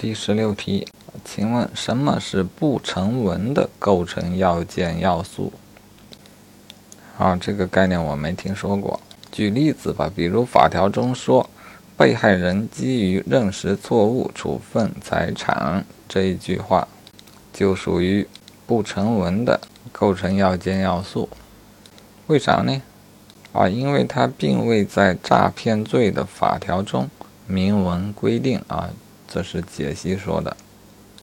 [0.00, 0.88] 第十六题，
[1.26, 5.52] 请问什么是不成文的构成要件要素？
[7.18, 8.98] 啊，这个概念我没听说过。
[9.30, 11.50] 举例子吧，比如法条中说，
[11.98, 16.88] 被害人基于认识错误处分财产这一句话，
[17.52, 18.26] 就属于
[18.66, 19.60] 不成文的
[19.92, 21.28] 构成要件要素。
[22.28, 22.80] 为啥呢？
[23.52, 27.10] 啊，因为它并未在诈骗罪的法条中
[27.46, 28.88] 明文规定啊。
[29.32, 30.56] 这是解析说的。